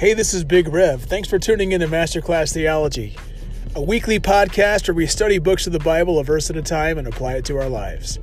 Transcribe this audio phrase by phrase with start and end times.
[0.00, 1.02] Hey, this is Big Rev.
[1.02, 3.18] Thanks for tuning in to Masterclass Theology,
[3.74, 6.96] a weekly podcast where we study books of the Bible a verse at a time
[6.96, 8.18] and apply it to our lives.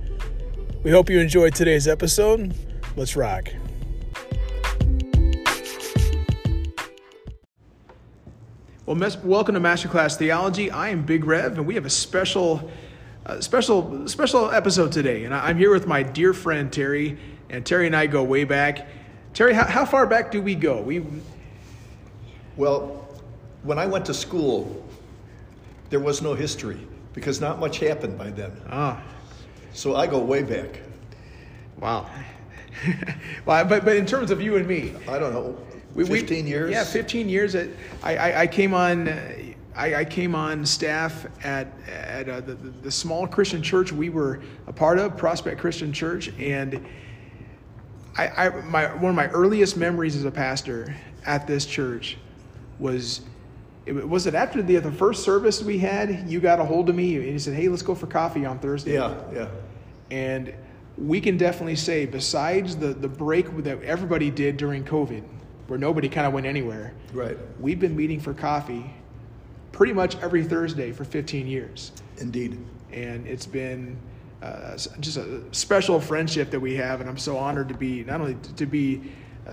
[0.81, 2.55] We hope you enjoyed today's episode.
[2.95, 3.49] Let's rock.
[8.87, 10.71] Well, mes- welcome to Masterclass Theology.
[10.71, 12.71] I am Big Rev, and we have a special,
[13.27, 15.25] uh, special, special episode today.
[15.25, 17.19] And I- I'm here with my dear friend Terry,
[17.51, 18.87] and Terry and I go way back.
[19.35, 20.81] Terry, how, how far back do we go?
[20.81, 21.05] We
[22.57, 23.07] Well,
[23.63, 24.83] when I went to school,
[25.89, 26.79] there was no history
[27.13, 28.51] because not much happened by then.
[28.69, 29.01] ah,
[29.73, 30.81] So I go way back.
[31.79, 32.09] wow.
[33.45, 35.57] well, but but in terms of you and me, I don't know,
[35.95, 36.71] we, we- 15 years?
[36.71, 37.55] Yeah, 15 years.
[37.55, 37.69] At,
[38.03, 39.07] I, I, I came on.
[39.07, 39.33] uh,
[39.75, 44.09] I, I came on staff at at uh, the, the, the small Christian church we
[44.09, 46.83] were a part of, Prospect Christian Church, and
[48.17, 50.95] I, I my one of my earliest memories as a pastor
[51.27, 52.17] at this church
[52.79, 53.21] was
[53.85, 56.29] it, was it after the the first service we had.
[56.29, 58.59] You got a hold of me and you said, "Hey, let's go for coffee on
[58.59, 59.47] Thursday." Yeah, yeah.
[60.11, 60.53] And
[60.97, 65.21] we can definitely say, besides the, the break that everybody did during COVID,
[65.67, 67.37] where nobody kind of went anywhere, Right.
[67.59, 68.89] we've been meeting for coffee
[69.71, 71.91] pretty much every Thursday for 15 years.
[72.17, 72.57] Indeed.
[72.91, 73.95] And it's been
[74.41, 76.99] uh, just a special friendship that we have.
[76.99, 79.03] And I'm so honored to be not only to be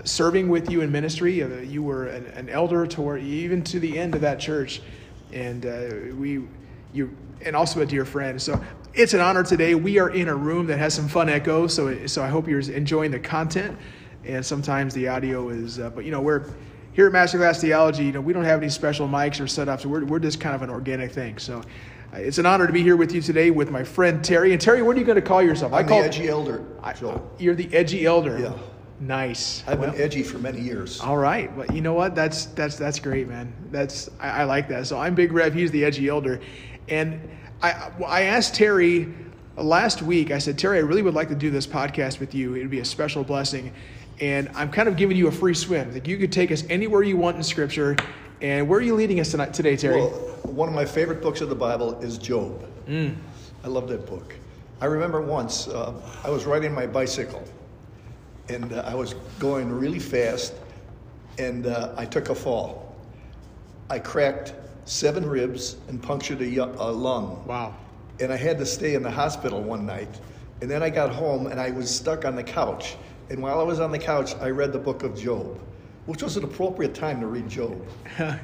[0.03, 3.97] serving with you in ministry, uh, you were an, an elder toward even to the
[3.97, 4.81] end of that church.
[5.33, 6.43] And uh, we,
[6.93, 8.41] you, and also a dear friend.
[8.41, 8.61] So
[8.93, 9.75] it's an honor today.
[9.75, 11.67] We are in a room that has some fun echo.
[11.67, 13.77] So, so I hope you're enjoying the content.
[14.23, 16.49] And sometimes the audio is, uh, but you know, we're
[16.93, 18.05] here at Masterclass Theology.
[18.05, 19.81] You know, we don't have any special mics or setups.
[19.81, 21.37] So we're, we're just kind of an organic thing.
[21.37, 21.59] So
[22.13, 24.51] uh, it's an honor to be here with you today with my friend Terry.
[24.53, 25.73] And Terry, what are you going to call yourself?
[25.73, 26.95] I'm call the edgy elder, I-
[27.37, 28.39] You're the edgy elder.
[28.39, 28.53] Yeah.
[28.99, 29.63] Nice.
[29.67, 31.01] I've Well, been edgy for many years.
[31.01, 32.15] all right, but you know what?
[32.15, 33.53] That's that's that's great, man.
[33.71, 34.87] That's I, I like that.
[34.87, 35.53] So I'm Big Rev.
[35.53, 36.39] He's the edgy elder,
[36.87, 37.19] and
[37.61, 39.13] I I asked Terry
[39.57, 40.31] last week.
[40.31, 42.55] I said, Terry, I really would like to do this podcast with you.
[42.55, 43.73] It'd be a special blessing,
[44.21, 45.93] and I'm kind of giving you a free swim.
[45.93, 47.97] Like you could take us anywhere you want in Scripture.
[48.41, 50.01] And where are you leading us tonight today, Terry?
[50.01, 50.09] Well,
[50.43, 52.65] one of my favorite books of the Bible is Job.
[52.87, 53.15] Mm.
[53.63, 54.35] I love that book.
[54.81, 57.43] I remember once uh, I was riding my bicycle
[58.49, 60.53] and uh, I was going really fast
[61.37, 62.95] and uh, I took a fall.
[63.89, 64.53] I cracked
[64.85, 67.43] seven ribs and punctured a, a lung.
[67.45, 67.75] wow.
[68.19, 70.21] And I had to stay in the hospital one night.
[70.61, 72.95] And then I got home and I was stuck on the couch.
[73.29, 75.59] And while I was on the couch, I read the book of Job,
[76.05, 77.85] which was an appropriate time to read Job.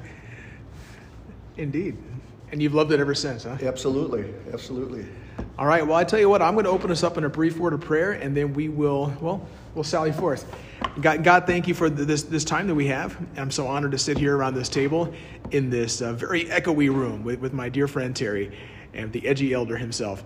[1.58, 1.98] Indeed.
[2.52, 3.58] And you've loved it ever since, huh?
[3.62, 5.06] Absolutely, absolutely.
[5.58, 5.86] All right.
[5.86, 7.72] Well, I tell you what, I'm going to open us up in a brief word
[7.74, 10.46] of prayer, and then we will, well, we'll sally forth.
[11.00, 13.18] God, God thank you for this this time that we have.
[13.38, 15.14] I'm so honored to sit here around this table
[15.52, 18.52] in this uh, very echoey room with, with my dear friend Terry
[18.94, 20.24] and the edgy elder himself.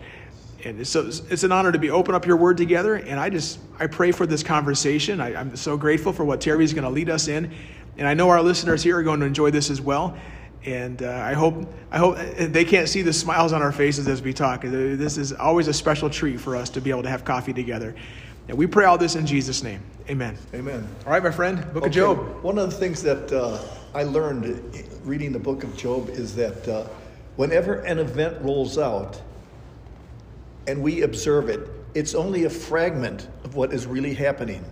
[0.63, 2.95] And so it's, it's an honor to be open up your word together.
[2.95, 5.21] And I just I pray for this conversation.
[5.21, 7.53] I, I'm so grateful for what Terry is going to lead us in,
[7.97, 10.17] and I know our listeners here are going to enjoy this as well
[10.65, 14.21] and uh, I hope I hope they can't see the smiles on our faces as
[14.21, 14.61] we talk.
[14.63, 17.95] This is always a special treat for us to be able to have coffee together.
[18.47, 19.81] And we pray all this in Jesus' name.
[20.09, 20.37] Amen.
[20.53, 20.87] Amen.
[21.05, 22.43] All right, my friend, Book Okay, of Job.
[22.43, 23.59] One of the things that uh,
[23.95, 24.71] I learned
[25.03, 26.87] reading the book of Job is that uh,
[27.37, 29.19] whenever an event rolls out
[30.67, 34.63] and we observe it, it's only a fragment of what is really happening.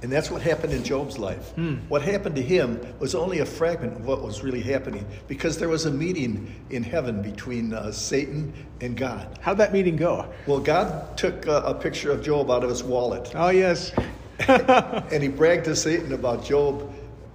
[0.00, 1.52] And that's what happened in Job's life.
[1.88, 5.68] What happened to him was only a fragment of what was really happening because there
[5.68, 9.38] was a meeting in heaven between uh, Satan and God.
[9.40, 10.32] How'd that meeting go?
[10.46, 13.92] Well, God took uh, a picture of Job out of his wallet Oh, yes.
[14.38, 16.92] and he bragged to Satan about Job.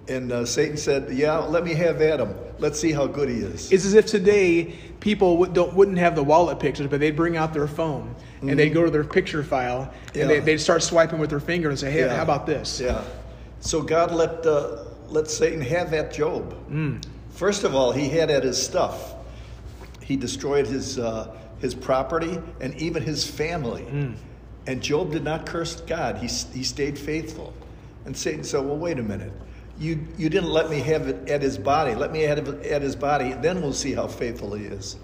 [0.07, 2.33] And uh, Satan said, Yeah, let me have Adam.
[2.59, 3.71] Let's see how good he is.
[3.71, 7.35] It's as if today people would, don't, wouldn't have the wallet pictures, but they'd bring
[7.35, 8.15] out their phone
[8.49, 10.17] and they'd go to their picture file Mm-hmm.
[10.17, 10.21] Yeah.
[10.23, 12.15] and they, they'd start swiping with their finger and say, hey, Yeah.
[12.15, 12.79] how about this?
[12.79, 13.01] Yeah.
[13.61, 16.53] So God let, uh, let Satan have that Job.
[16.69, 17.03] Mm.
[17.31, 19.15] First of all, he had at his stuff.
[20.01, 23.83] He destroyed his, uh, his property and even his family.
[23.83, 24.15] Mm.
[24.67, 27.53] And Job did not curse God, he, he stayed faithful.
[28.05, 29.31] And Satan said, Well, wait a minute.
[29.79, 31.95] You, you didn't let me have it at his body.
[31.95, 34.97] Let me have it at his body, then we'll see how faithful he is.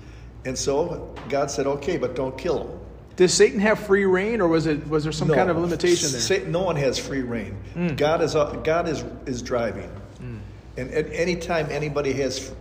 [0.45, 2.79] And so God said, Okay, but don't kill him.
[3.19, 5.36] Does Satan have free reign or was, it, was there some No.
[5.36, 6.21] kind of limitation there?
[6.21, 7.57] Satan, no one has free reign.
[7.74, 7.88] Hmm.
[7.95, 9.89] God is God is is driving,
[10.19, 10.38] hmm.
[10.77, 12.54] and at any time anybody has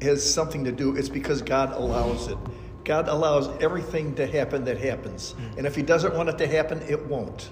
[0.00, 2.38] has something to do, it's because God allows it.
[2.84, 5.58] God allows everything to happen that happens, hmm.
[5.58, 7.50] and if He doesn't want it to happen, it won't.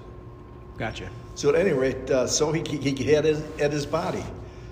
[0.78, 1.10] Gotcha.
[1.34, 4.24] So at any rate, uh, so he, he had it at his body.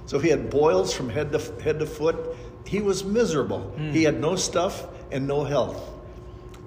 [0.07, 2.17] So he had boils from head to head to foot.
[2.65, 3.75] He was miserable.
[3.77, 5.83] He had no stuff and no health,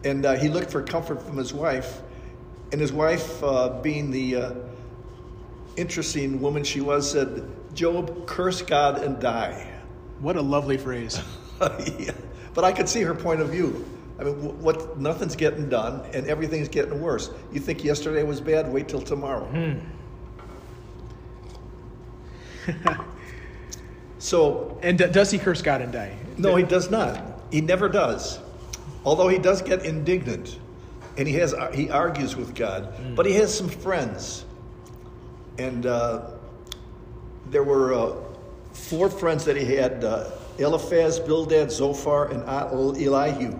[0.03, 2.01] and uh, he looked for comfort from his wife.
[2.71, 4.53] And his wife, uh, being the uh,
[5.77, 9.69] interesting woman she was, said, "Job, curse God and die."
[10.19, 11.21] What a lovely phrase.
[11.99, 12.11] yeah.
[12.53, 13.85] But I could see her point of view.
[14.19, 14.99] I mean, what?
[14.99, 17.29] Nothing's getting done, and everything's getting worse.
[17.51, 18.71] You think yesterday was bad?
[18.71, 19.47] Wait till tomorrow.
[24.19, 26.15] so, And d- does he curse God and die?
[26.37, 27.41] no, he does not.
[27.51, 28.39] He never does.
[29.05, 30.57] Although he does get indignant,
[31.17, 34.45] and he has he argues with God, but he has some friends,
[35.57, 36.31] and uh,
[37.49, 38.15] there were uh,
[38.73, 43.57] four friends that he had: uh, Eliphaz, Bildad, Zophar, and El- Elihu,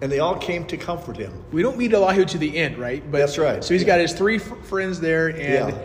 [0.00, 1.32] and they all came to comfort him.
[1.52, 3.02] We don't meet Elihu to the end, right?
[3.10, 3.88] But, That's right, So he's yeah.
[3.88, 5.38] got his three f- friends there, and
[5.74, 5.78] Yeah.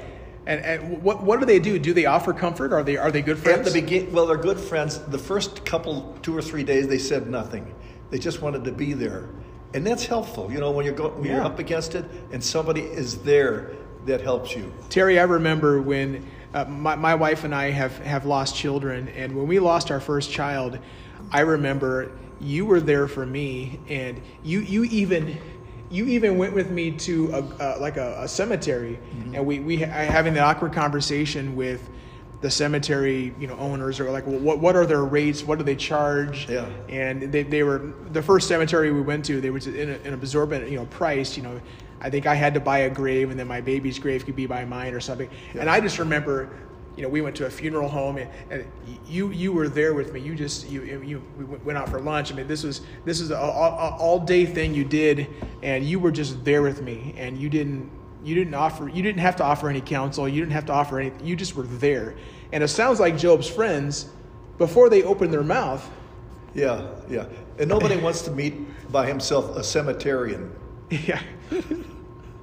[0.46, 1.78] and, and what what do they do?
[1.78, 2.72] Do they offer comfort?
[2.72, 3.68] Are they are they good friends?
[3.68, 5.00] At the begin, well, they're good friends.
[5.00, 7.74] The first couple, two or three days, they said nothing.
[8.14, 9.28] They just wanted to be there,
[9.74, 10.52] and that's helpful.
[10.52, 13.72] You know, when you're go, when you're up against it, and somebody is there
[14.06, 14.72] that helps you.
[14.90, 16.24] Terry, I remember when
[16.54, 20.00] uh, my, my wife and I have, have lost children, and when we lost our
[20.00, 20.78] first child,
[21.32, 25.36] I remember you were there for me, and you you even
[25.90, 29.00] you even went with me to a, uh, like a, a cemetery,
[29.34, 31.90] and we we ha- having the awkward conversation with
[32.44, 35.44] the cemetery you know owners are like well, what what are their rates?
[35.44, 36.50] What do they charge?
[36.50, 36.66] Yeah.
[36.90, 40.14] and they, they were the first cemetery we went to they were in a, an
[40.14, 41.60] absorbent you know price you know.
[42.02, 44.46] I think i had to buy a grave and then my baby's grave could be
[44.46, 45.30] by mine or something.
[45.54, 46.50] And i just remember
[46.98, 48.68] you know we went to a funeral home and, and
[49.08, 50.20] you you were there with me.
[50.20, 52.34] You just you you we went out for lunch.
[52.34, 55.28] I mean this was this is a, all, all day thing you did
[55.64, 57.90] and you were just there with me and you didn't
[58.24, 61.00] you didn't offer you didn't have to offer any counsel you didn't have to offer
[61.00, 62.16] anything you just were there
[62.52, 64.08] and it sounds like job's friends
[64.58, 65.84] before they opened their mouth
[66.56, 67.26] Yeah, yeah.
[67.60, 68.54] And nobody wants to meet
[68.92, 70.50] by himself a cemeterian.
[70.90, 71.20] yeah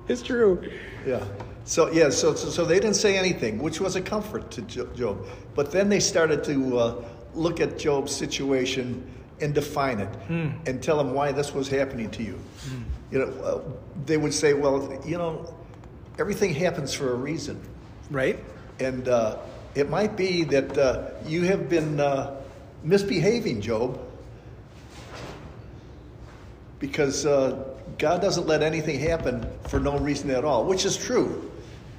[0.08, 0.60] it's true
[1.06, 1.24] Yeah.
[1.64, 4.86] So yeah, so, so so they didn't say anything, which was a comfort to Jo-
[4.96, 5.24] Job.
[5.54, 7.04] But then they started to uh,
[7.34, 9.04] look at Job's situation
[9.40, 12.38] and define it, and tell him why this was happening to you.
[13.12, 13.60] You know, uh,
[14.06, 15.54] they would say, "Well, you know,
[16.18, 17.60] everything happens for a reason,
[18.10, 18.38] right
[18.78, 19.36] and uh,
[19.74, 22.40] it might be that uh, you have been uh,
[22.82, 24.00] misbehaving, Job."
[26.80, 27.62] because uh,
[27.98, 31.50] God doesn't let anything happen for no reason at all, which is true.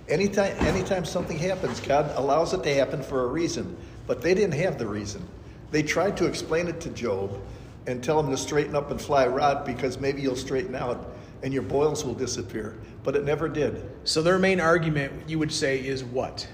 [0.09, 3.77] Anytime, anytime something happens, God allows it to happen for a reason.
[4.07, 5.25] But they didn't have the reason.
[5.69, 7.39] They tried to explain it to Job
[7.87, 11.05] and tell him to straighten up and fly rod because maybe you'll straighten out
[11.43, 12.75] and your boils will disappear.
[13.03, 13.83] But it never did.
[14.03, 16.47] So their main argument, you would say, is what?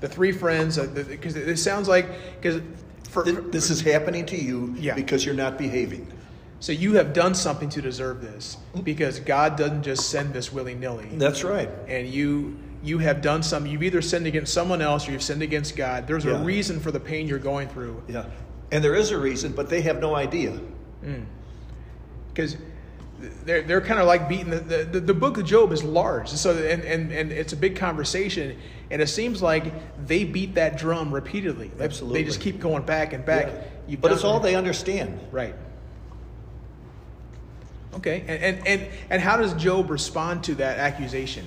[0.00, 2.06] The three friends, uh, because it sounds like
[2.40, 2.60] because
[3.52, 4.94] This is happening to you Yeah.
[4.94, 6.06] because you're not behaving.
[6.60, 10.74] so you have done something to deserve this because God doesn't just send this willy
[10.74, 11.68] nilly, That's right.
[11.88, 13.70] and you you have done something.
[13.72, 16.06] You've either sinned against someone else or you've sinned against God.
[16.06, 18.24] There's a reason for the pain you're going through Yeah.
[18.72, 20.50] And there is a reason, but they have no idea.
[21.02, 21.22] Hmm.
[22.32, 22.56] because
[23.44, 26.56] they're, they're kind of like beating the, the, the book of job is large so
[26.56, 28.58] and, and, and it's a big conversation
[28.90, 29.72] and it seems like
[30.06, 32.20] they beat that drum repeatedly Absolutely.
[32.20, 33.46] they just keep going back and back
[33.86, 33.96] Yeah.
[34.00, 35.20] But it's all they understand.
[35.30, 35.54] right
[37.94, 41.46] okay and, and and and how does job respond to that accusation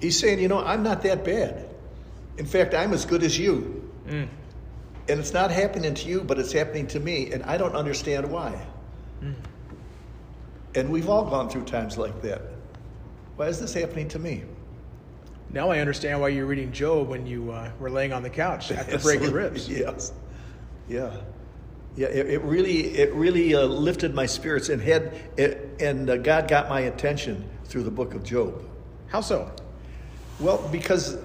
[0.00, 1.68] He's saying, you know, I'm not that bad.
[2.36, 3.90] In fact, I'm as good as you.
[4.06, 4.28] Mm.
[5.08, 8.30] And it's not happening to you, but it's happening to me, and I don't understand
[8.30, 8.66] why.
[9.22, 9.34] Mm.
[10.76, 12.42] And we've all gone through times like that.
[13.36, 14.44] Why is this happening to me?
[15.50, 18.72] now i understand why you're reading job when you uh, were laying on the couch
[18.72, 20.12] after breaking ribs Yes.
[20.88, 21.16] Yeah.
[21.96, 26.18] Yeah, it, it really, it really uh, lifted my spirits and had, it, and uh,
[26.18, 28.62] God got my attention through the book of Job.
[29.08, 29.50] how so
[30.38, 31.16] Well, because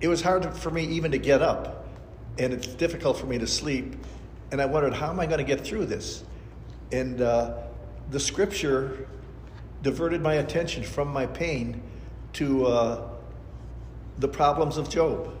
[0.00, 1.88] it was hard for me even to get up,
[2.38, 3.96] and it's difficult for me to sleep.
[4.52, 6.22] And I wondered, how am I going to get through this?
[6.92, 7.65] And uh,
[8.10, 9.06] the scripture
[9.82, 11.82] diverted my attention from my pain
[12.34, 13.08] to uh,
[14.18, 15.32] the problems of Job.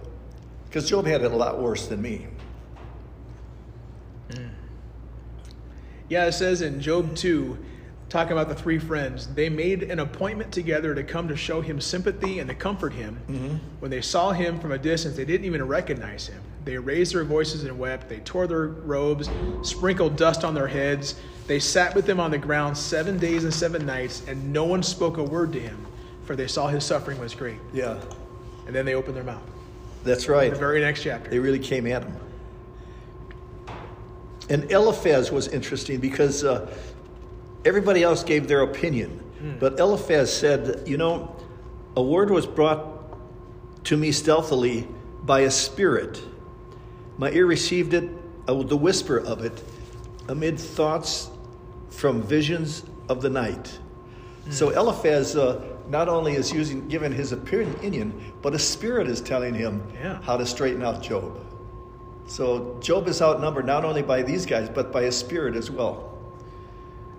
[0.66, 2.26] Because Job had it a lot worse than me.
[6.08, 7.58] Yeah, it says in Job 2,
[8.08, 11.80] talking about the three friends, they made an appointment together to come to show him
[11.80, 13.16] sympathy and to comfort him.
[13.80, 16.40] When they saw him from a distance, they didn't even recognize him.
[16.66, 18.08] They raised their voices and wept.
[18.08, 19.30] They tore their robes,
[19.62, 21.14] sprinkled dust on their heads.
[21.46, 24.82] They sat with him on the ground seven days and seven nights, and no one
[24.82, 25.86] spoke a word to him,
[26.24, 27.58] for they saw his suffering was great.
[27.72, 28.00] Yeah,
[28.66, 29.44] And then they opened their mouth.
[30.02, 30.52] That's right.
[30.52, 31.30] The very next chapter.
[31.30, 32.16] They really came at him.
[34.50, 36.68] And Eliphaz was interesting because uh,
[37.64, 39.22] everybody else gave their opinion.
[39.60, 41.36] But Eliphaz said, You know,
[41.94, 44.88] a word was brought to me stealthily
[45.22, 46.20] by a spirit.
[47.18, 48.10] My ear received it,
[48.46, 49.62] the whisper of it,
[50.28, 51.30] amid thoughts
[51.90, 53.78] from visions of the night.
[54.50, 59.54] So Eliphaz uh, not only is using, given his opinion, but a spirit is telling
[59.54, 60.20] him Yeah.
[60.22, 61.40] how to straighten out Job.
[62.28, 66.12] So Job is outnumbered not only by these guys, but by a spirit as well.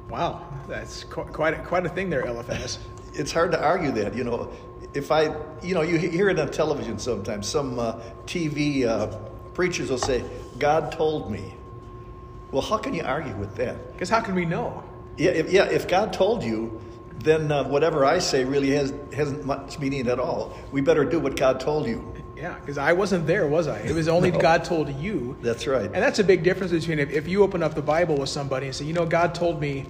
[0.10, 2.80] Wow, that's qu- quite a, quite a thing there, Eliphaz.
[3.14, 4.52] It's hard to argue that, you know.
[4.94, 7.48] If I, you know, you hear it on television sometimes.
[7.48, 7.94] Some uh,
[8.28, 9.08] TV uh,
[9.58, 10.24] preachers will say,
[10.60, 11.56] "God told me."
[12.52, 13.92] Well, how can you argue with that?
[13.92, 14.84] Because how can we know?
[15.18, 15.66] Yeah, if, yeah.
[15.66, 16.80] If God told you,
[17.24, 20.56] then uh, whatever I say really has hasn't much meaning at all.
[20.72, 22.14] We better do what God told you.
[22.38, 23.80] Yeah, because I wasn't there, was I?
[23.80, 24.40] It was only No.
[24.40, 25.36] God told you.
[25.42, 25.86] That's right.
[25.86, 28.68] And that's a big difference between if, if you open up the Bible with somebody
[28.68, 29.88] and say, you know, God told me,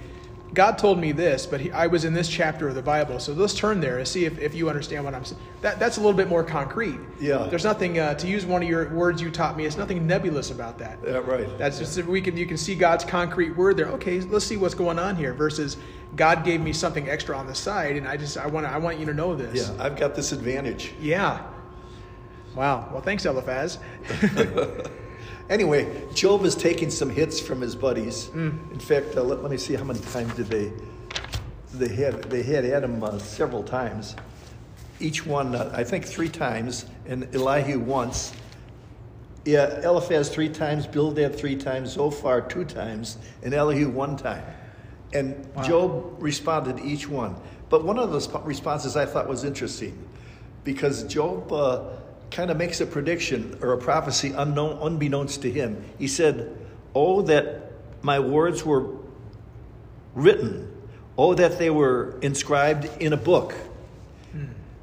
[0.54, 3.20] God told me this, but he, I was in this chapter of the Bible.
[3.20, 5.42] So let's turn there and see if, if you understand what I'm saying.
[5.62, 7.00] That, that's a little bit more concrete.
[7.20, 7.48] Yeah.
[7.50, 10.50] There's nothing, uh, to use one of your words you taught me, it's nothing nebulous
[10.52, 11.00] about that.
[11.06, 11.58] Yeah, right.
[11.58, 13.88] That's just we can you can see God's concrete word there.
[13.88, 15.34] Okay, let's see what's going on here.
[15.34, 15.78] Versus
[16.16, 19.00] God gave me something extra on the side, and I just I want I want
[19.00, 19.70] you to know this.
[19.70, 20.94] Yeah, I've got this advantage.
[21.00, 21.46] Yeah.
[22.56, 22.90] Wow.
[22.92, 23.78] Well, thanks, Eliphaz.
[25.50, 28.28] Anyway, Job is taking some hits from his buddies.
[28.36, 30.72] In fact, uh, let, let me see how many times did they
[31.74, 34.16] they had they had at him uh, several times.
[35.00, 38.34] Each one, uh, I think, three times, and Elihu once.
[39.46, 44.44] Yeah, Eliphaz three times, Bildad three times, Zophar two times, and Elihu one time.
[45.14, 45.64] And Wow.
[45.64, 47.36] Job responded to each one.
[47.70, 49.98] But one of those responses I thought was interesting
[50.66, 51.84] because Job uh,
[52.32, 55.84] kind of makes a prediction or a prophecy unknown, unbeknownst to him.
[55.98, 56.58] He said,
[56.94, 58.96] Oh, that my words were
[60.14, 60.74] written.
[61.18, 63.54] Oh, that they were inscribed in a book.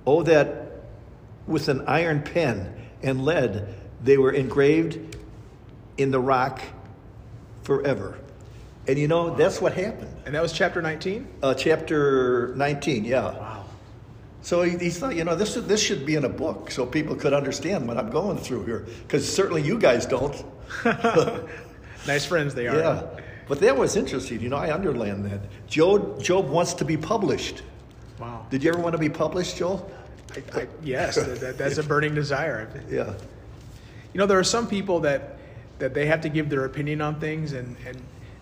[0.07, 0.83] Oh, that
[1.47, 5.17] with an iron pen and lead they were engraved
[5.97, 6.61] in the rock
[7.63, 8.19] forever.
[8.87, 10.15] And you know, that's what happened.
[10.27, 11.27] And that was chapter 19.
[11.43, 13.23] Uh, chapter 19, yeah.
[13.23, 13.54] Wow.
[14.45, 17.33] So he, thought, you know, this, this should be in a book so people could
[17.33, 18.87] understand what I'm going through here.
[19.07, 20.45] Because certainly you guys don't.
[22.07, 22.77] Nice friends they are.
[22.77, 23.07] Yeah.
[23.49, 24.43] But that was interesting.
[24.43, 25.41] You know, I underlined that.
[25.67, 27.63] Job, Job wants to be published.
[28.19, 28.47] Wow.
[28.51, 29.91] Did you ever want to be published, Joel?
[30.37, 32.69] I, I, yes, that- that's a burning desire.
[32.91, 33.15] Yeah.
[34.13, 35.39] You know, there are some people that
[35.79, 37.99] that they have to give their opinion on things, and and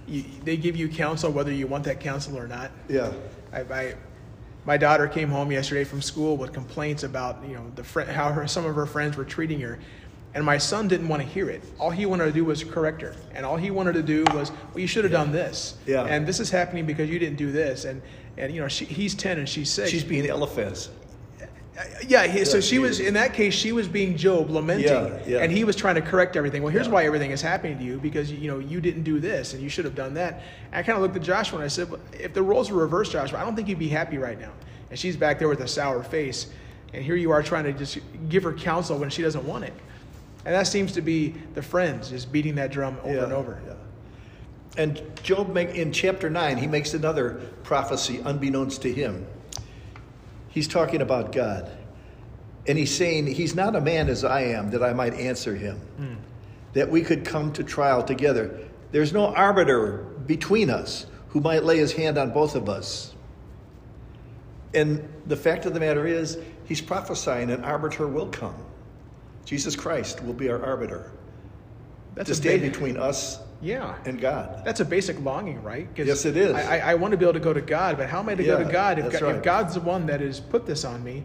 [0.09, 2.73] you, they give you counsel whether you want that counsel or not.
[2.89, 3.13] Yeah.
[3.53, 3.95] I, I,
[4.65, 8.31] my daughter came home yesterday from school with complaints about you know the friend, how
[8.33, 9.79] her, some of her friends were treating her,
[10.35, 11.63] and my son didn't want to hear it.
[11.79, 14.51] All he wanted to do was correct her, and all he wanted to do was,
[14.51, 16.05] well, you should have done this, Yeah.
[16.05, 18.01] and this is happening because you didn't do this, and
[18.39, 19.91] and you know she, he's ten and she's six.
[19.91, 20.91] She's being Eliphaz.
[22.07, 23.55] Yeah, he, so she was in that case.
[23.55, 25.39] She was being Job, lamenting, Yeah, yeah.
[25.39, 26.63] and he was trying to correct everything.
[26.63, 26.93] Well, here's Yeah.
[26.93, 29.69] why everything is happening to you because you know you didn't do this and you
[29.71, 30.43] should have done that.
[30.67, 32.81] And I kind of looked at Joshua and I said, well, if the roles were
[32.83, 34.53] reversed, Joshua, I don't think you'd be happy right now.
[34.91, 36.49] And she's back there with a sour face,
[36.93, 37.99] and here you are trying to just
[38.29, 39.73] give her counsel when she doesn't want it.
[40.45, 43.63] And that seems to be the friends just beating that drum over and over.
[43.67, 43.73] yeah.
[44.77, 49.27] And Job make in chapter nine, he makes another prophecy unbeknownst to him.
[50.53, 51.71] He's talking about God.
[52.67, 55.79] And he's saying, He's not a man as I am, that I might answer him,
[55.97, 56.15] hmm.
[56.75, 58.59] that we could come to trial together.
[58.93, 63.15] There's no arbiter between us who might lay his hand on both of us.
[64.75, 68.55] And the fact of the matter is, he's prophesying an arbiter will come.
[69.45, 71.11] Jesus Christ will be our arbiter
[72.15, 73.97] That's to a stand big, between us yeah.
[74.05, 74.63] and God.
[74.65, 75.89] That's a basic longing, right?
[75.97, 76.55] Yes, it is.
[76.55, 78.45] I, I, want to be able to go to God, but how am I to
[78.45, 79.43] go to God if, God, if.
[79.43, 81.25] God's the one that has put this on me?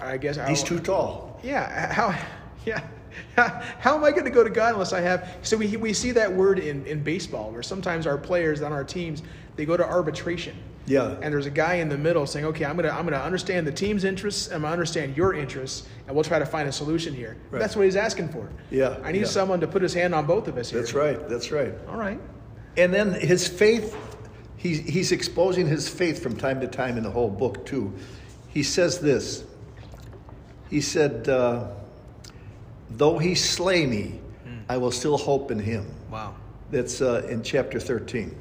[0.00, 1.40] I guess I, He's too tall.
[1.42, 1.92] Yeah.
[1.92, 2.18] How?
[2.66, 2.82] Yeah.
[3.36, 5.36] How am I going to go to God unless I have?
[5.42, 8.84] So we, we see that word in, in baseball where sometimes our players on our
[8.84, 9.22] teams
[9.56, 10.56] they go to arbitration.
[10.90, 11.16] Yeah.
[11.22, 13.72] And there's a guy in the middle saying, "Okay, I'm gonna I'm gonna understand the
[13.72, 14.50] team's interests.
[14.50, 17.60] I'm gonna understand your interests, and we'll try to find a solution here." Right.
[17.60, 18.50] That's what he's asking for.
[18.70, 19.26] Yeah, I need yeah.
[19.26, 20.80] someone to put his hand on both of us here.
[20.80, 21.28] That's right.
[21.28, 21.72] That's right.
[21.88, 22.20] All right.
[22.76, 23.96] And then his faith,
[24.56, 27.92] he's, he's exposing his faith from time to time in the whole book, too.
[28.48, 29.44] He says this
[30.70, 31.68] He said, uh,
[32.90, 34.20] Though he slay me,
[34.68, 35.86] I will still hope in him.
[36.10, 36.34] Wow.
[36.70, 38.34] That's uh, in chapter 13.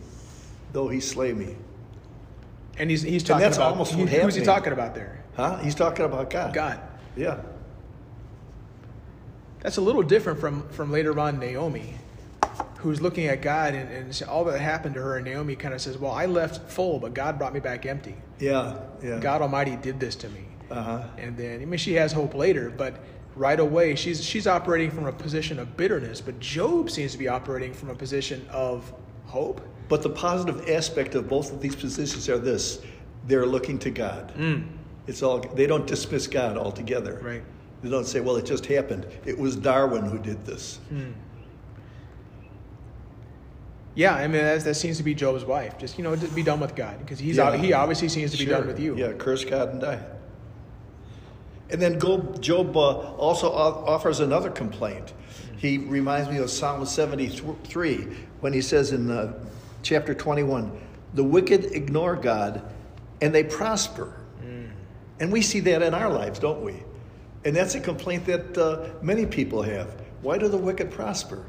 [0.73, 1.55] Though he slay me.
[2.79, 5.23] And he's he's talking that's about almost what who's he talking about there?
[5.35, 5.57] Huh?
[5.57, 6.53] He's talking about God.
[6.53, 6.79] God.
[7.15, 7.41] Yeah.
[9.61, 11.95] That's a little different from, from later on Naomi,
[12.77, 15.17] who's looking at God and, and all that happened to her.
[15.17, 18.15] And Naomi kind of says, Well, I left full, but God brought me back empty.
[18.39, 19.19] Yeah, yeah.
[19.19, 20.45] God Almighty did this to me.
[20.71, 21.03] Uh-huh.
[21.17, 22.95] And then, I mean, she has hope later, but
[23.35, 26.21] right away, she's, she's operating from a position of bitterness.
[26.21, 28.93] But Job seems to be operating from a position of
[29.25, 29.61] hope.
[29.89, 32.79] But the positive aspect of both of these positions are this
[33.27, 34.31] they're looking to God.
[35.07, 37.19] It's all they don't dismiss God altogether.
[37.21, 37.43] Right.
[37.81, 39.05] They don't say, well, it just happened.
[39.25, 40.79] It was Darwin who did this.
[43.95, 45.77] Yeah, I mean, that, that seems to be Job's wife.
[45.77, 46.99] Just, you know, just be done with God.
[46.99, 47.57] Because he's Yeah.
[47.57, 48.59] he obviously seems to be Sure.
[48.59, 48.95] done with you.
[48.95, 49.99] Yeah, curse God and die.
[51.71, 52.79] And then Job uh,
[53.15, 55.13] also offers another complaint.
[55.57, 58.07] He reminds me of Psalm 73
[58.41, 59.33] when he says in uh,
[59.81, 60.71] chapter 21
[61.15, 62.61] the wicked ignore God
[63.21, 64.13] and they prosper.
[65.19, 66.83] And we see that in our lives, don't we?
[67.43, 70.01] And that's a complaint that uh, many people have.
[70.21, 71.45] Why do the wicked prosper?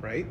[0.00, 0.26] right?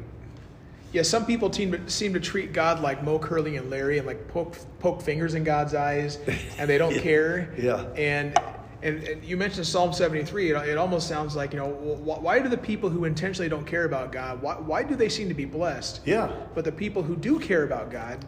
[0.94, 4.08] Yeah, some people seem to, seem to treat God like Moe Curly and Larry and
[4.08, 6.18] like poke poke fingers in God's eyes,
[6.58, 7.02] and they don't Yeah.
[7.02, 7.54] care.
[7.58, 7.84] Yeah.
[7.96, 8.40] And,
[8.82, 10.52] and and you mentioned Psalm seventy three.
[10.52, 13.66] It, it almost sounds like you know wh- why do the people who intentionally don't
[13.66, 16.02] care about God why why do they seem to be blessed?
[16.06, 16.32] Yeah.
[16.56, 18.24] But the people who do care about God,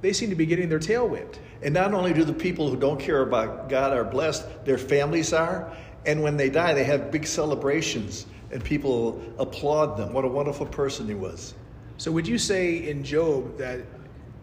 [0.00, 1.40] they seem to be getting their tail whipped.
[1.62, 5.32] And not only do the people who don't care about God are blessed, their families
[5.32, 5.76] are.
[6.06, 10.12] And when they die, they have big celebrations and people applaud them.
[10.12, 11.54] What a wonderful person he was.
[11.98, 13.80] So would you say in Job that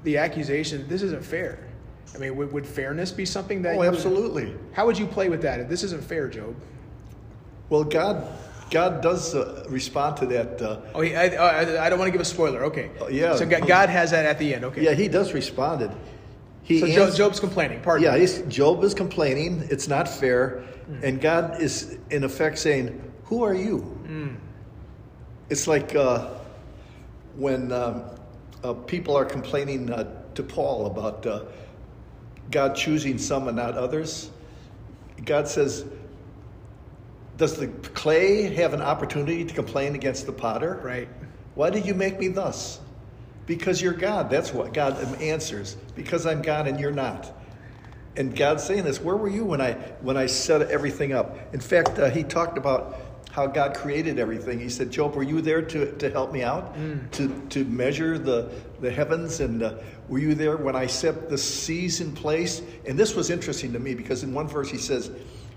[0.03, 1.59] the accusation this isn't fair?
[2.13, 3.71] I mean, would, would fairness be something that?
[3.71, 4.53] Oh, you would- absolutely.
[4.73, 5.59] how would you play with that?
[5.59, 6.55] If this isn't fair, Job.
[7.69, 8.27] Well, God,
[8.69, 10.61] God does uh, respond to that.
[10.61, 12.63] Uh, Oh, he, I, I, I don't want to give a spoiler.
[12.65, 12.91] Okay.
[13.01, 13.35] Oh, yeah.
[13.35, 14.63] So God God has that at the end.
[14.65, 14.83] Okay.
[14.83, 15.81] yeah, he does respond.
[15.81, 15.91] It.
[16.63, 17.81] He So Job, Job's complaining.
[17.81, 18.03] Pardon.
[18.05, 19.67] yeah, Job is complaining.
[19.69, 20.63] It's not fair.
[21.01, 23.97] And God is, in effect, saying, Who are you?
[25.49, 26.29] It's like uh,
[27.35, 28.03] when um,
[28.63, 31.43] uh, people are complaining uh, to Paul about uh,
[32.51, 34.29] God choosing some and not others.
[35.23, 35.85] God says,
[37.37, 40.79] Does the clay have an opportunity to complain against the potter?
[40.83, 41.07] Right.
[41.55, 42.79] Why did you make me thus?
[43.45, 44.29] Because you're God.
[44.29, 45.77] That's what God answers.
[45.95, 47.31] Because I'm God and you're not.
[48.17, 48.99] And God's saying this.
[49.01, 51.53] Where were you when I when I set everything up?
[51.53, 52.99] In fact, uh, He talked about
[53.31, 54.59] how God created everything.
[54.59, 56.73] He said, "Job, were you there to, to help me out,
[57.13, 58.49] to to measure the
[58.85, 59.41] the heavens?
[59.41, 59.73] And uh,
[60.07, 63.79] were you there when I set the seas in place?" And this was interesting to
[63.79, 65.11] me because in one verse He says,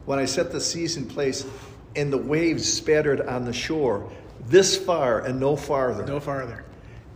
[0.06, 1.46] "When I set the seas in place,
[1.94, 4.10] and the waves spattered on the shore,
[4.48, 6.64] this far and no farther." No farther.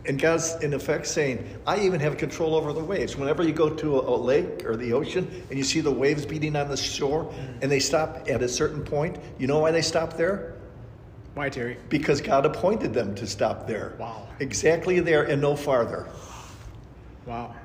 [0.05, 3.15] And God's in effect saying, I even have control over the waves.
[3.15, 6.25] Whenever you go to a, a lake or the ocean and you see the waves
[6.25, 9.81] beating on the shore and they stop at a certain point, you know why they
[9.81, 10.52] stop there?
[11.33, 11.77] Why, Terry?
[11.89, 13.93] Because God appointed them to stop there.
[13.97, 14.27] Wow.
[14.39, 16.07] Exactly there and no farther.
[17.25, 17.55] Wow.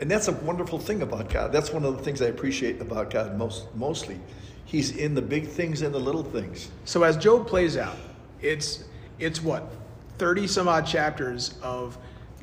[0.00, 1.52] And that's a wonderful thing about God.
[1.52, 4.20] That's one of the things I appreciate about God most mostly.
[4.64, 6.70] He's in the big things and the little things.
[6.84, 7.96] So as Job plays out,
[8.40, 8.84] it's
[9.18, 9.70] it's what
[10.18, 11.96] thirty some odd chapters of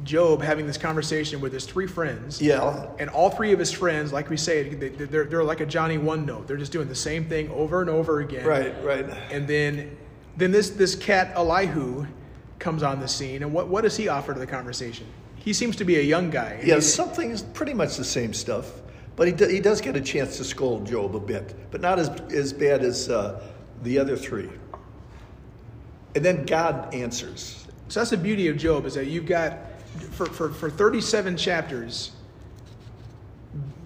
[0.04, 2.42] Job having this conversation with his three friends.
[2.42, 2.88] Yeah.
[3.00, 5.98] And all three of his friends, like we say, they, they're, they're like a Johnny
[5.98, 6.48] One Note.
[6.48, 8.46] They're just doing the same thing over and over again.
[8.46, 9.06] Right, right.
[9.30, 9.96] And then,
[10.38, 12.06] then this this cat Elihu
[12.60, 15.06] comes on the scene, and what what does he offer to the conversation?
[15.36, 16.58] He seems to be a young guy.
[16.60, 18.72] Yeah, he's- something is pretty much the same stuff,
[19.16, 21.98] but he, do, he does get a chance to scold Job a bit, but not
[21.98, 23.42] as, as bad as uh,
[23.82, 24.50] the other three.
[26.14, 27.66] And then God answers.
[27.88, 29.58] So that's the beauty of Job is that you've got
[30.12, 32.12] for, for, for 37 chapters,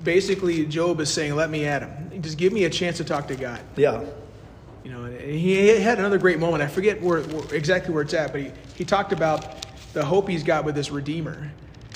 [0.04, 2.22] basically Job is saying, Let me at him.
[2.22, 3.60] Just give me a chance to talk to God.
[3.76, 4.04] Yeah,
[4.86, 6.62] You know, and he had another great moment.
[6.62, 10.30] I forget where, where exactly where it's at, but he, he talked about the hope
[10.30, 11.52] he's got with this Redeemer.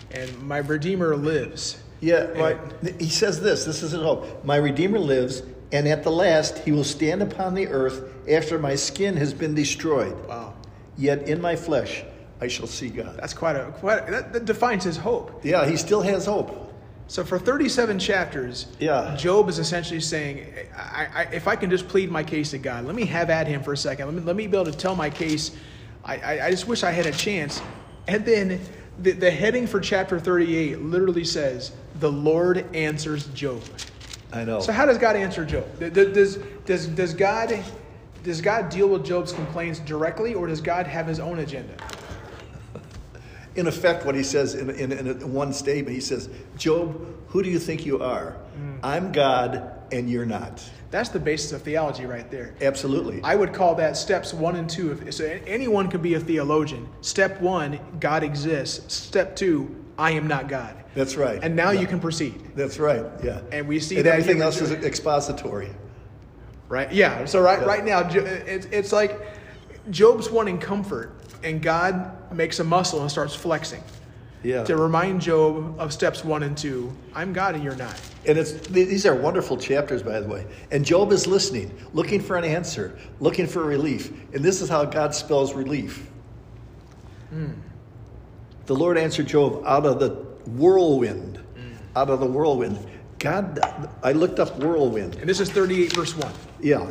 [0.09, 1.77] And my Redeemer lives.
[2.01, 2.57] yeah, right.
[2.99, 4.43] He says this this is his hope.
[4.43, 8.73] My Redeemer lives, and at the last he will stand upon the earth after my
[8.73, 10.17] skin has been destroyed.
[10.27, 10.55] Wow.
[10.97, 12.03] Yet in my flesh
[12.41, 13.17] I shall see God.
[13.19, 15.45] That's quite a, quite a that, that defines his hope.
[15.45, 16.68] Yeah, he still has hope.
[17.09, 19.15] So for 37 chapters, Yeah.
[19.17, 20.45] Job is essentially saying,
[20.77, 23.47] I, I, if I can just plead my case to God, let me have at
[23.47, 24.05] him for a second.
[24.05, 25.51] Let me, let me be able to tell my case.
[26.05, 27.61] I, I, I just wish I had a chance.
[28.07, 28.61] And then
[28.99, 33.63] the, the heading for chapter 38 literally says, the Lord answers Job.
[34.31, 34.59] I know.
[34.59, 35.65] So how does God answer Job?
[35.79, 37.59] Does, does, does, God,
[38.23, 41.73] does God deal with Job's complaints directly, or does God have his own agenda?
[43.59, 47.49] In effect, what he says in, in, in one statement, he says, Job, who do
[47.49, 48.37] you think you are?
[48.57, 48.79] Mm.
[48.81, 50.67] I'm God, and you're not.
[50.91, 52.55] That's the basis of theology right there.
[52.61, 53.21] Absolutely.
[53.23, 55.11] I would call that steps one and two.
[55.11, 56.89] So anyone could be a theologian.
[57.01, 58.91] Step one, God exists.
[58.93, 60.75] Step two, I am not God.
[60.95, 61.39] That's right.
[61.43, 61.81] And now Yeah.
[61.81, 62.55] you can proceed.
[62.55, 63.05] That's right.
[63.23, 63.41] Yeah.
[63.51, 65.69] And we see and that everything else is expository.
[66.67, 66.91] Right?
[66.91, 67.25] Yeah.
[67.25, 67.65] So right, Yeah.
[67.67, 69.19] right now, it's, it's like
[69.91, 73.83] Job's wanting comfort, and God makes a muscle and starts flexing
[74.43, 74.63] Yeah.
[74.63, 76.91] to remind Job of steps one and two.
[77.15, 77.99] I'm God and you're not.
[78.25, 80.45] And it's these are wonderful chapters, by the way.
[80.71, 84.11] And Job is listening, looking for an answer, looking for relief.
[84.33, 86.07] And this is how God spells relief.
[87.29, 87.51] Hmm.
[88.65, 90.09] The Lord answered Job out of the
[90.51, 91.73] whirlwind, hmm.
[91.95, 92.77] out of the whirlwind.
[93.19, 93.59] God,
[94.03, 95.15] I looked up whirlwind.
[95.15, 96.31] And this is 38 verse 1.
[96.61, 96.87] Yeah.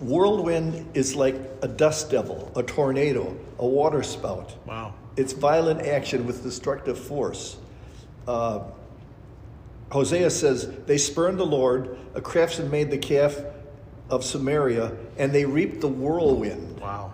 [0.00, 4.54] Whirlwind is like a dust devil, a tornado, a waterspout.
[4.66, 4.94] Wow.
[5.16, 7.56] It's violent action with destructive force.
[8.28, 8.64] Uh,
[9.90, 13.40] Hosea says, They spurned the Lord, a craftsman made the calf
[14.10, 16.80] of Samaria, and they reaped the whirlwind.
[16.80, 17.12] Wow.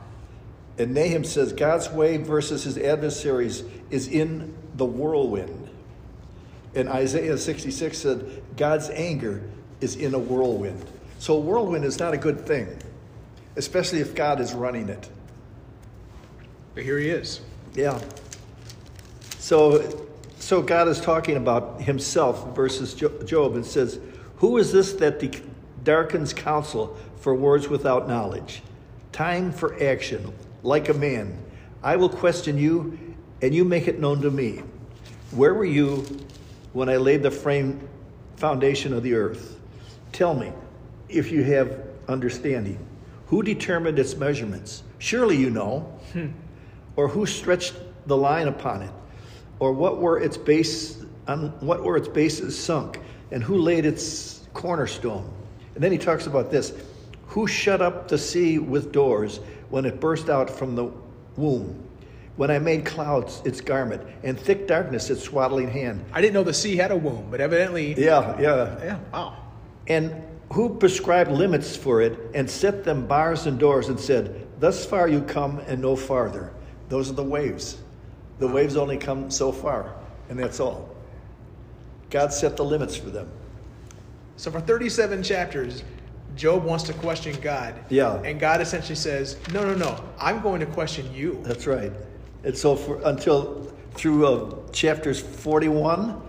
[0.78, 5.70] And Nahum says, God's way versus his adversaries is in the whirlwind.
[6.74, 9.42] And Isaiah 66 said, God's anger
[9.80, 10.84] is in a whirlwind.
[11.22, 12.66] So a whirlwind is not a good thing,
[13.54, 15.08] especially if God is running it.
[16.74, 17.42] But here he is.
[17.74, 18.00] Yeah.
[19.38, 20.08] So,
[20.40, 24.00] so God is talking about Himself versus Job and says,
[24.38, 25.22] "Who is this that
[25.84, 28.60] darkens counsel for words without knowledge?
[29.12, 30.32] Time for action,
[30.64, 31.38] like a man.
[31.84, 32.98] I will question you,
[33.40, 34.64] and you make it known to me.
[35.30, 36.04] Where were you
[36.72, 37.88] when I laid the frame
[38.34, 39.60] foundation of the earth?
[40.10, 40.52] Tell me,
[41.12, 42.78] if you have understanding,
[43.26, 44.82] who determined its measurements?
[44.98, 46.28] Surely you know." Hmm.
[46.96, 47.74] or who stretched
[48.06, 48.90] the line upon it,
[49.58, 54.46] or what were its base on what were its bases sunk, and who laid its
[54.52, 55.30] cornerstone.
[55.74, 56.74] And then he talks about this:
[57.26, 60.90] who shut up the sea with doors when it burst out from the
[61.36, 61.82] womb,
[62.36, 66.04] when I made clouds its garment, and thick darkness its swaddling hand.
[66.12, 67.94] I didn't know the sea had a womb, but evidently.
[67.94, 68.84] Yeah, yeah.
[68.84, 68.98] Yeah.
[69.12, 69.36] Wow.
[69.86, 70.12] And
[70.52, 75.08] who prescribed limits for it and set them bars and doors and said, Thus far
[75.08, 76.52] you come and no farther.
[76.88, 77.78] Those are the waves.
[78.38, 79.94] The waves only come so far,
[80.28, 80.94] and that's all.
[82.10, 83.30] God set the limits for them.
[84.36, 85.84] So for 37 chapters,
[86.36, 87.74] Job wants to question God.
[87.88, 88.20] Yeah.
[88.22, 90.04] And God essentially says, No, no, no.
[90.18, 91.40] I'm going to question you.
[91.42, 91.92] That's right.
[92.44, 96.20] And so for, until through uh, chapters 41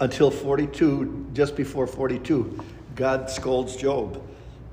[0.00, 2.58] until 42, just before 42,
[2.94, 4.22] God scolds Job.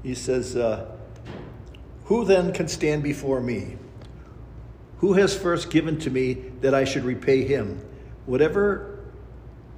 [0.04, 0.90] He says, uh,
[2.06, 3.78] Who then can stand before me?
[4.98, 7.86] Who has first given to me that I should repay him?
[8.26, 9.00] Whatever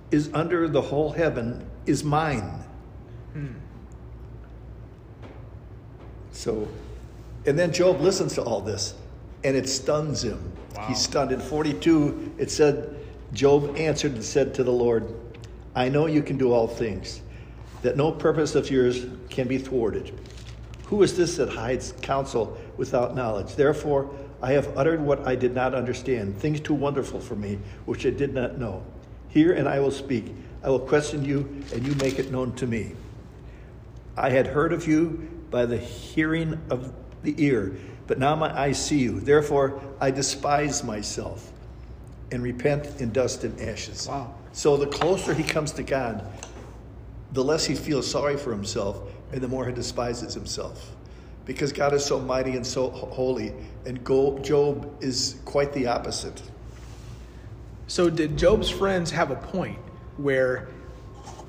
[0.09, 2.63] is under the whole heaven is mine.
[6.31, 6.67] So,
[7.45, 8.95] and then Job listens to all this,
[9.43, 10.51] and it stuns him.
[10.75, 10.87] Wow.
[10.87, 11.31] He's stunned.
[11.31, 12.97] In 42, it said,
[13.33, 15.13] Job answered and said to the Lord,
[15.75, 17.21] I know you can do all things,
[17.81, 20.17] that no purpose of yours can be thwarted.
[20.85, 23.55] Who is this that hides counsel without knowledge?
[23.55, 28.05] Therefore, I have uttered what I did not understand, things too wonderful for me, which
[28.05, 28.83] I did not know.
[29.29, 30.33] Hear, and I will speak.
[30.63, 32.93] I will question you, and you make it known to me.
[34.17, 36.91] I had heard of you by the hearing of
[37.23, 39.19] the ear, but now my eyes see you.
[39.19, 41.51] Therefore, I despise myself
[42.31, 44.07] and repent in dust and ashes.
[44.07, 44.33] Wow.
[44.53, 46.25] So the closer he comes to God,
[47.31, 50.95] the less he feels sorry for himself and the more he despises himself.
[51.45, 53.53] Because God is so mighty and so holy,
[53.85, 56.41] and Job is quite the opposite.
[57.87, 59.79] So did Job's friends have a point
[60.17, 60.69] where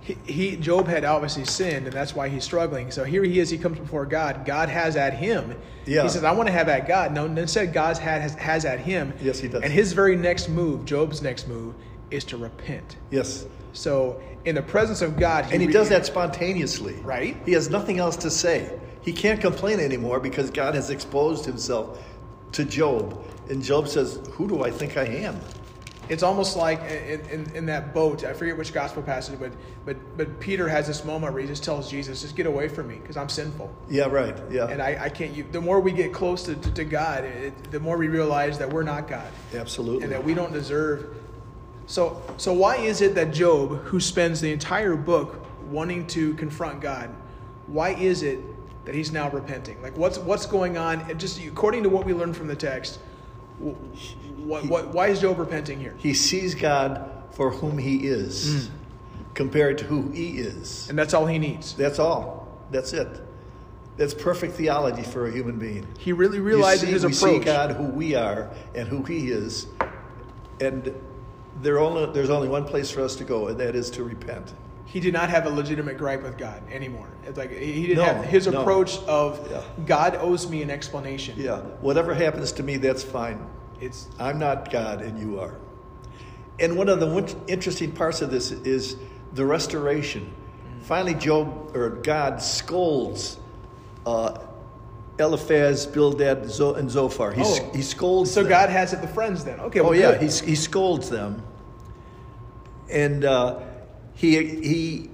[0.01, 2.91] he, he Job had obviously sinned and that's why he's struggling.
[2.91, 4.45] So here he is, he comes before God.
[4.45, 5.57] God has at him.
[5.87, 6.03] Yeah.
[6.03, 7.13] He says, I want to have at God.
[7.13, 9.13] No, instead God had, has, has at him.
[9.23, 9.63] Yes, he does.
[9.63, 11.75] And his very next move, Job's next move,
[12.11, 12.97] is to repent.
[13.11, 13.47] Yes.
[13.73, 16.95] So in the presence of God, And he re- does that spontaneously.
[17.03, 17.37] Right.
[17.45, 18.79] He has nothing else to say.
[19.01, 22.01] He can't complain anymore because God has exposed himself
[22.53, 23.25] to Job.
[23.51, 25.41] And Job says, Who do I think I am?
[26.09, 28.25] It's almost like in, in, in that boat.
[28.25, 29.53] I forget which gospel passage, but
[29.87, 32.89] but but Peter has this moment where he just tells Jesus, "Just get away from
[32.89, 34.37] me, because I'm sinful, Yeah, right.
[34.51, 34.67] Yeah.
[34.67, 37.71] and I, I can't." You, the more we get close to, to, to God, it,
[37.71, 40.03] the more we realize that we're not God, Absolutely.
[40.03, 41.17] and that we don't deserve.
[41.87, 46.81] So so why is it that Job, who spends the entire book wanting to confront
[46.81, 47.11] God,
[47.67, 48.41] why is it
[48.85, 49.81] that he's now repenting?
[49.83, 51.01] Like what's what's going on?
[51.11, 52.99] And just according to what we learned from the text,
[53.59, 55.95] what, what, why is Job repenting here?
[55.99, 58.67] He sees God for whom he is.
[58.69, 58.75] Hmm.
[59.35, 60.91] compared to who he is.
[60.91, 61.75] And that's all he needs.
[61.75, 62.49] That's all.
[62.71, 63.09] That's it.
[63.97, 65.87] That's perfect theology for a human being.
[65.99, 69.67] He really realizes see- his we see God who we are and who He is,
[70.61, 70.95] and
[71.65, 74.53] only, there's only one place for us to go, and that is to repent.
[74.85, 77.09] He did not have a legitimate gripe with God anymore.
[77.25, 78.61] It's like he didn't No, have his no.
[78.61, 79.63] approach of Yeah.
[79.87, 81.35] God owes me an explanation.
[81.39, 83.47] Yeah, whatever happens to me, that's fine.
[83.81, 85.55] It's I'm not God, and you are.
[86.61, 88.97] And one of the interesting parts of this is
[89.33, 90.33] the restoration.
[90.83, 93.39] Finally, Job or God scolds
[94.05, 94.39] uh,
[95.23, 97.33] Eliphaz, Bildad, Zo- and Zophar.
[97.33, 97.71] He, Oh.
[97.75, 98.31] he scolds.
[98.31, 98.51] so them.
[98.51, 99.59] God has it the friends then.
[99.61, 99.81] Okay.
[99.81, 101.43] Oh well, yeah, he, he scolds them,
[102.91, 103.61] and uh,
[104.15, 105.11] he he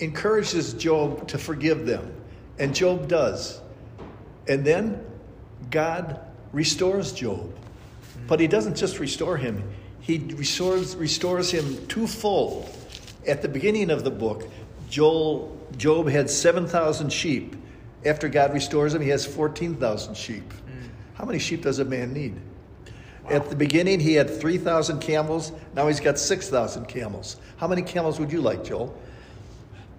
[0.00, 2.12] encourages Job to forgive them,
[2.58, 3.60] and Job does,
[4.46, 5.04] and then
[5.70, 6.20] God
[6.52, 7.50] restores Job,
[8.28, 9.62] but He doesn't just restore him;
[10.00, 12.68] He restores restores him twofold.
[13.26, 14.48] At the beginning of the book,
[14.88, 17.56] Joel Job had seven thousand sheep.
[18.04, 20.48] After God restores him, he has fourteen thousand sheep.
[20.48, 20.88] Mm.
[21.14, 22.36] How many sheep does a man need?
[23.28, 25.50] At the beginning, he had 3,000 camels.
[25.74, 27.38] Now he's got 6,000 camels.
[27.56, 28.96] How many camels would you like, Joel?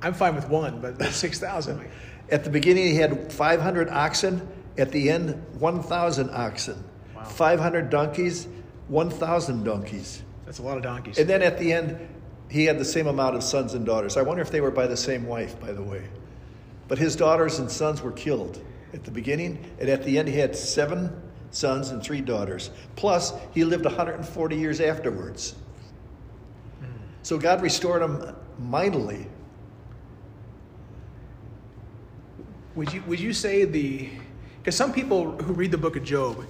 [0.02, 1.86] I'm fine with one, but six thousand.
[2.30, 4.48] At the beginning, he had 500 oxen.
[4.78, 6.84] At the end, 1,000 oxen.
[7.16, 7.24] Wow.
[7.24, 8.48] 500 donkeys,
[8.90, 10.24] 1,000 donkeys.
[10.46, 11.18] That's a lot of donkeys.
[11.18, 11.98] And then at the end,
[12.50, 14.18] he had the same amount of sons and daughters.
[14.18, 16.04] I wonder if they were by the same wife, by the way.
[16.88, 18.62] But his daughters and sons were killed
[18.94, 21.22] at the beginning, and at the end, he had seven
[21.52, 22.70] sons and three daughters.
[22.96, 25.56] Plus, he lived 140 years afterwards.
[27.24, 29.28] So God restored him mightily.
[32.76, 34.10] Would you would you say the
[34.60, 36.46] because some people who read the book of Job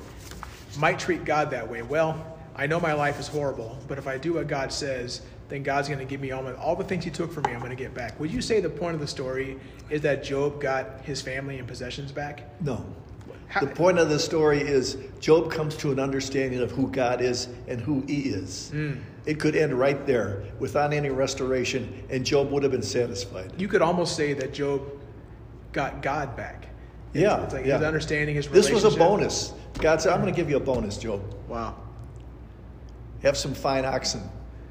[0.78, 1.82] might treat God that way.
[1.82, 5.64] Well, I know my life is horrible, but if I do what God says, then
[5.64, 7.52] God's going to give me all my, all the things He took from me.
[7.52, 8.20] I'm going to get back.
[8.20, 9.58] Would you say the point of the story
[9.90, 12.44] is that Job got his family and possessions back?
[12.62, 12.86] No.
[13.48, 17.22] How- the point of the story is Job comes to an understanding of who God
[17.22, 18.70] is and who he is.
[18.72, 18.96] Hmm.
[19.26, 23.54] It could end right there without any restoration, and Job would have been satisfied.
[23.58, 24.82] You could almost say that Job
[25.72, 26.68] got God back.
[27.14, 27.78] It's- Yeah, it's like yeah.
[27.78, 29.54] his understanding, his This was a bonus.
[29.80, 31.22] God said, I'm going to give you a bonus, Job.
[31.48, 31.76] Wow.
[33.22, 34.22] Have some fine oxen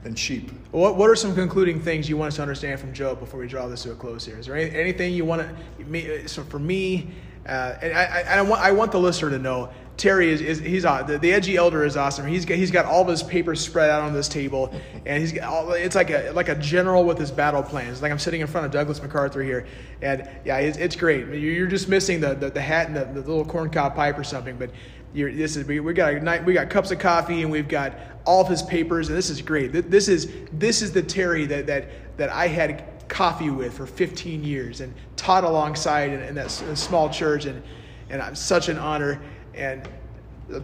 [0.06, 0.50] and sheep.
[0.70, 3.46] What, what are some concluding things you want us to understand from Job before we
[3.46, 4.38] draw this to a close here?
[4.38, 7.10] Is there any, anything you want to, so for me,
[7.46, 10.58] uh, and I, I, I, want, I want the listener to know, Terry is, is
[10.58, 12.26] he's uh, the, the edgy elder is awesome.
[12.26, 14.70] He's got, he's got all of his papers spread out on this table,
[15.06, 17.92] and he's got all, it's like a like a general with his battle plans.
[17.92, 19.66] It's like I'm sitting in front of Douglas MacArthur here,
[20.02, 21.28] and yeah, it's, it's great.
[21.28, 24.58] You're just missing the, the, the hat and the, the little corncob pipe or something,
[24.58, 24.68] but
[25.16, 27.94] you're, this is we, we got night, we got cups of coffee and we've got
[28.26, 29.72] all of his papers, and this is great.
[29.72, 34.44] This is this is the Terry that that that I had coffee with for 15
[34.44, 37.62] years and taught alongside in, in that small church, and
[38.10, 39.22] and I'm such an honor.
[39.54, 39.88] And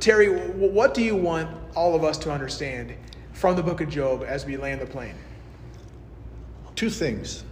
[0.01, 2.95] Terry, what do you want all of us to understand
[3.33, 5.15] from the Book of Job as we land the plane?
[6.77, 7.45] Two things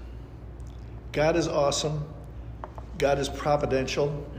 [1.13, 2.05] God is awesome,
[2.99, 4.30] God is providential,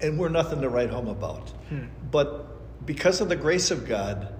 [0.00, 1.52] and we're nothing to write home about.
[2.10, 4.32] But because of the grace of God,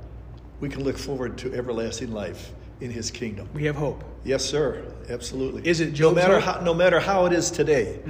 [0.61, 3.49] we can look forward to everlasting life in His kingdom.
[3.55, 4.05] We have hope.
[4.25, 4.85] Yes, sir.
[5.09, 5.69] Absolutely.
[5.69, 6.57] Is it no matter hope?
[6.57, 8.01] how no matter how it is today?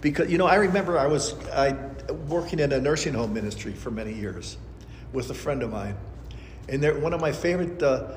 [0.00, 1.76] Because you know, I remember I was I
[2.28, 4.56] working in a nursing home ministry for many years
[5.12, 5.96] with a friend of mine,
[6.68, 8.12] and there, one of my favorite uh,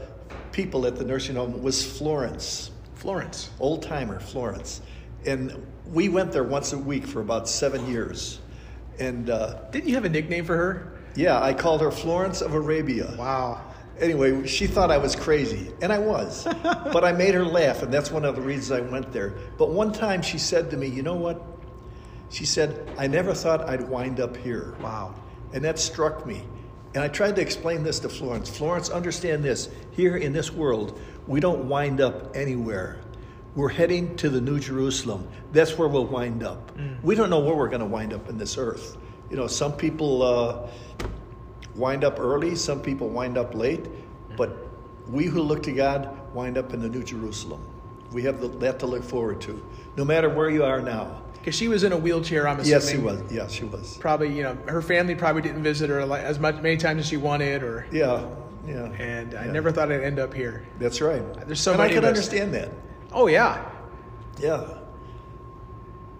[0.51, 3.49] people at the nursing home was Florence, Florence.
[3.59, 4.81] old timer Florence,
[5.25, 8.39] and we went there once a week for about seven years,
[8.99, 10.99] and uh, Didn't you have a nickname for her?
[11.15, 13.13] yeah, I called her Florence of Arabia.
[13.17, 13.61] Wow.
[13.99, 16.45] Anyway, she thought I was crazy, and I was.
[16.63, 19.33] but I made her laugh, and that's one of the reasons I went there.
[19.57, 21.43] But one time she said to me, You know what?
[22.29, 24.75] She said, I never thought I'd wind up here.
[24.81, 25.15] Wow.
[25.51, 26.43] And that struck me.
[26.93, 28.49] And I tried to explain this to Florence.
[28.49, 29.69] Florence, understand this.
[29.91, 33.01] Here in this world, we don't wind up anywhere.
[33.55, 35.27] We're heading to the New Jerusalem.
[35.51, 36.71] That's where we'll wind up.
[37.01, 38.97] We don't know where we're going to wind up in this earth.
[39.29, 40.69] You know, some people uh,
[41.75, 43.85] wind up early, some people wind up late,
[44.37, 44.55] but
[45.09, 47.65] we who look to God wind up in the New Jerusalem.
[48.11, 49.63] We have the, that to look forward to,
[49.97, 51.21] no matter where you are now.
[51.33, 52.81] Because she was in a wheelchair, I'm assuming.
[52.81, 53.31] Yes, she was.
[53.31, 53.97] Yeah, she was.
[53.97, 57.17] Probably, you know, her family probably didn't visit her as much many times as she
[57.17, 58.25] wanted, or Yeah,
[58.67, 58.85] yeah.
[58.99, 59.51] and I Yeah.
[59.51, 60.65] never thought I'd end up here.
[60.79, 61.23] That's right.
[61.47, 62.69] There's so and many I can understand that.
[63.11, 63.65] Oh yeah,
[64.39, 64.65] Yeah.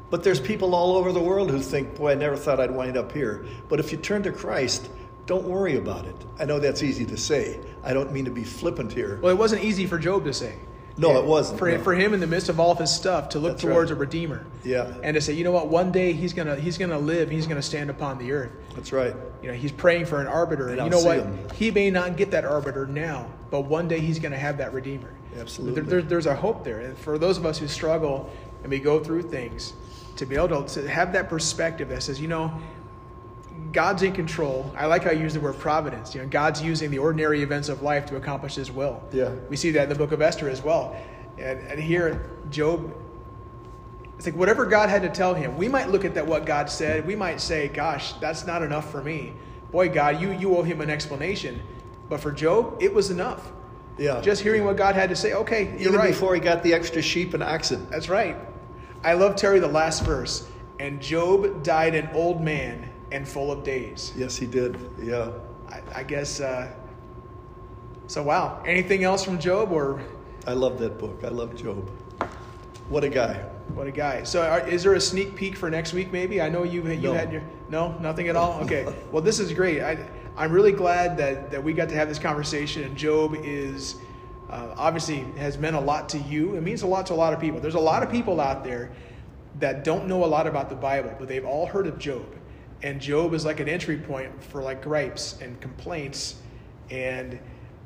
[0.10, 2.98] But there's people all over the world who think, boy, I never thought I'd wind
[2.98, 3.46] up here.
[3.68, 4.90] But if you turn to Christ,
[5.28, 6.16] don't worry about it.
[6.40, 7.60] I know that's easy to say.
[7.84, 9.20] I don't mean to be flippant here.
[9.22, 10.56] well, it wasn't easy for Job to say.
[10.98, 11.60] No, it wasn't.
[11.60, 11.82] For, no.
[11.82, 13.98] for him, in the midst of all of his stuff, to look That's towards right.
[13.98, 14.46] a redeemer.
[14.66, 14.92] Yeah.
[15.04, 17.30] And to say, you know what, one day he's gonna he's gonna live.
[17.30, 18.52] He's gonna stand upon the earth.
[18.76, 19.16] That's right.
[19.42, 21.20] You know, he's praying for an arbiter, and, And you know what?
[21.20, 21.38] him.
[21.54, 24.74] He may not get that arbiter now, but one day he's going to have that
[24.74, 25.14] redeemer.
[25.38, 25.82] Absolutely.
[25.82, 28.30] There, there- there's a hope there, and for those of us who struggle
[28.64, 29.74] and we go through things,
[30.18, 32.52] to be able to, to have that perspective that says, you know,
[33.72, 34.74] God's in control.
[34.76, 36.14] I like how you use the word providence.
[36.16, 39.02] You know, God's using the ordinary events of life to accomplish His will.
[39.12, 39.30] Yeah.
[39.50, 40.96] We see that in the book of Esther as well,
[41.38, 42.94] and and here Job
[44.18, 45.56] it's like whatever God had to tell him.
[45.58, 47.06] We might look at that what God said.
[47.08, 49.34] We might say, "Gosh, that's not enough for me."
[49.72, 51.62] Boy, God, you you owe him an explanation.
[52.10, 53.52] But for Job, it was enough.
[54.00, 54.22] Yeah.
[54.22, 55.34] Just hearing what God had to say.
[55.34, 56.08] Okay, you're Even right.
[56.08, 57.86] before he got the extra sheep and oxen.
[57.90, 58.38] That's right.
[59.04, 60.50] I love Terry the last verse.
[60.80, 64.14] And Job died an old man and full of days.
[64.16, 64.78] Yes, he did.
[65.02, 65.32] Yeah.
[65.70, 66.40] I, I guess.
[66.40, 66.72] Uh,
[68.08, 68.64] so wow.
[68.66, 70.02] Anything else from Job or?
[70.48, 71.22] I love that book.
[71.26, 71.90] I love Job.
[72.88, 73.44] What a guy.
[73.76, 74.24] What a guy!
[74.24, 76.12] So, are, is there a sneak peek for next week?
[76.12, 77.14] Maybe I know you you No.
[77.14, 78.60] had your no nothing at all.
[78.64, 79.84] Okay, well this is great.
[79.84, 79.96] I
[80.40, 82.84] I'm really glad that that we got to have this conversation.
[82.84, 83.96] And Job is
[84.50, 86.56] uh, obviously has meant a lot to you.
[86.56, 87.60] It means a lot to a lot of people.
[87.60, 88.90] There's a lot of people out there
[89.60, 92.26] that don't know a lot about the Bible, but they've all heard of Job.
[92.82, 96.36] And Job is like an entry point for like gripes and complaints
[96.90, 97.38] and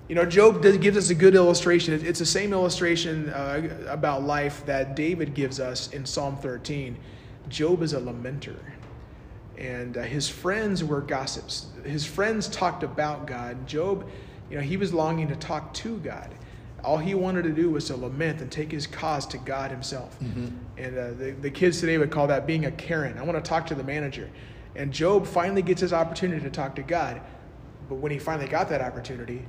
[0.10, 1.94] you know, Job does, gives us a good illustration.
[2.06, 6.98] It's the same illustration uh, about life that David gives us in Psalm 13.
[7.48, 8.58] Job is a lamenter,
[9.58, 11.68] and uh, his friends were gossips.
[11.84, 13.68] His friends talked about God.
[13.68, 14.10] Job,
[14.50, 16.34] you know, he was longing to talk to God.
[16.84, 20.20] All he wanted to do was to lament and take his cause to God himself.
[20.20, 23.18] And uh, the, the kids today would call that being a Karen.
[23.18, 24.30] I want to talk to the manager.
[24.76, 27.22] And Job finally gets his opportunity to talk to God.
[27.88, 29.46] But when he finally got that opportunity,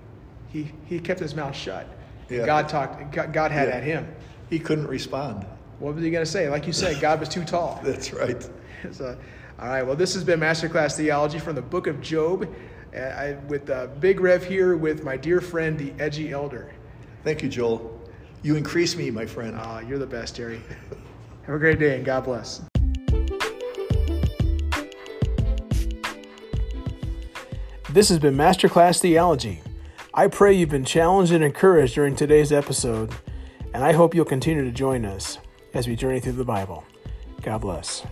[0.49, 1.89] he, he kept his mouth shut.
[2.29, 2.47] Yeah.
[2.47, 3.13] God talked.
[3.13, 3.75] God God had Yeah.
[3.77, 4.15] at him.
[4.49, 5.45] He couldn't respond.
[5.81, 6.49] What was he going to say?
[6.49, 7.81] Like you said, God was too tall.
[7.85, 8.49] That's right.
[8.93, 9.17] so,
[9.59, 9.83] all right.
[9.83, 12.53] Well, this has been Masterclass Theology from the Book of Job,
[12.95, 16.73] uh, I, with uh, Big Rev here with my dear friend, the Edgy Elder.
[17.23, 18.01] Thank you, Joel.
[18.43, 19.57] You increase me, my friend.
[19.59, 20.61] Ah, you're the best, Terry.
[21.47, 22.63] Have a great day and God bless.
[27.91, 29.63] This has been Masterclass Theology.
[30.13, 33.15] I pray you've been challenged and encouraged during today's episode,
[33.73, 35.39] and I hope you'll continue to join us
[35.75, 36.85] as we journey through the Bible.
[37.43, 38.05] God bless.